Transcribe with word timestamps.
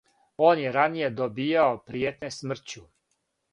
Он 0.45 0.61
је 0.61 0.71
раније 0.77 1.11
добијао 1.19 1.77
пријетње 1.91 2.33
смрћу. 2.41 2.85